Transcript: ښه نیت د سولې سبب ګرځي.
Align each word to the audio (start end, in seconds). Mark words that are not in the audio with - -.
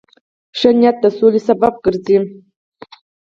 ښه 0.59 0.69
نیت 0.79 0.95
د 1.03 1.05
سولې 1.17 1.41
سبب 1.47 1.73
ګرځي. 1.85 2.17